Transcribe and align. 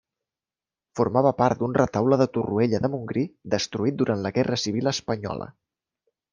Formava 0.99 1.31
part 1.41 1.59
d'un 1.63 1.75
retaule 1.79 2.17
de 2.23 2.27
Torroella 2.39 2.81
de 2.87 2.91
Montgrí 2.95 3.27
destruït 3.57 4.01
durant 4.03 4.25
la 4.27 4.35
Guerra 4.41 4.61
civil 4.67 4.95
espanyola. 4.97 5.53